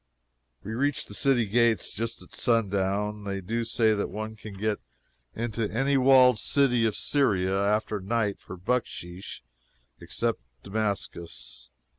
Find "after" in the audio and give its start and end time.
7.55-7.99